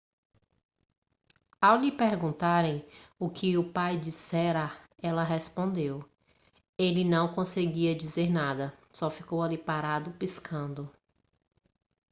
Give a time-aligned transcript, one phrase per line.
[1.61, 2.83] ao lhe perguntarem
[3.19, 6.03] o que o pai dissera ela respondeu
[6.75, 10.89] ele não conseguia dizer nada só ficou ali parado piscando